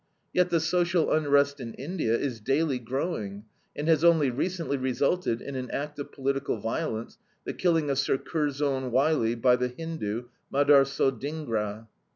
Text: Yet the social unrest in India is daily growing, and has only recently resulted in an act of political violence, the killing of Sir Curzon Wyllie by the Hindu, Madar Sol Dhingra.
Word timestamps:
Yet 0.33 0.49
the 0.49 0.59
social 0.59 1.11
unrest 1.11 1.59
in 1.59 1.75
India 1.75 2.17
is 2.17 2.39
daily 2.39 2.79
growing, 2.79 3.45
and 3.75 3.87
has 3.87 4.03
only 4.03 4.31
recently 4.31 4.75
resulted 4.75 5.43
in 5.43 5.55
an 5.55 5.69
act 5.69 5.99
of 5.99 6.11
political 6.11 6.57
violence, 6.59 7.19
the 7.45 7.53
killing 7.53 7.87
of 7.91 7.99
Sir 7.99 8.17
Curzon 8.17 8.91
Wyllie 8.91 9.35
by 9.35 9.57
the 9.57 9.67
Hindu, 9.67 10.23
Madar 10.49 10.85
Sol 10.85 11.11
Dhingra. 11.11 11.87